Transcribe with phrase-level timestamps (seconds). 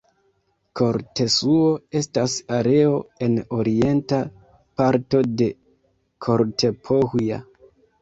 [0.79, 1.67] Kortesuo
[1.99, 2.97] estas areo
[3.29, 4.23] en orienta
[4.83, 5.53] parto de
[6.31, 7.45] Kortepohja.